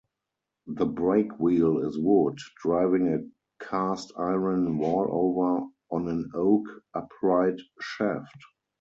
The 0.65 0.87
Brake 0.87 1.39
Wheel 1.39 1.85
is 1.87 1.95
wood, 1.95 2.37
driving 2.63 3.13
a 3.13 3.63
cast-iron 3.63 4.79
Wallower 4.79 5.67
on 5.91 6.07
an 6.07 6.31
oak 6.33 6.65
Upright 6.95 7.61
Shaft. 7.81 8.43